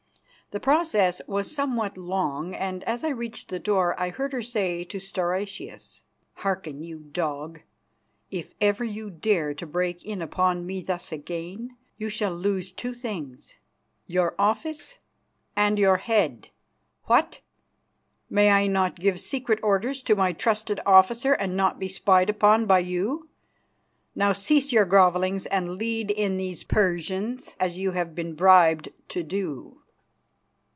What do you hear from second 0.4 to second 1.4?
The process